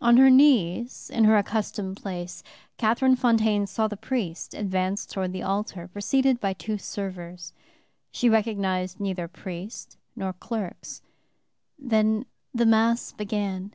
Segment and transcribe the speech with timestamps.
[0.00, 2.42] On her knees, in her accustomed place,
[2.76, 7.52] Catherine Fontaine saw the priest advance toward the altar, preceded by two servers.
[8.10, 11.02] She recognized neither priest nor clerks.
[11.78, 13.74] The Mass began.